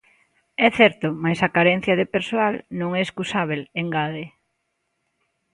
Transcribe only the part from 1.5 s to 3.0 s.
carencia de persoal non